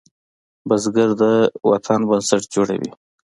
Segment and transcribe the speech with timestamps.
[0.67, 1.23] بزګر د
[1.69, 2.89] وطن بنسټ جوړوي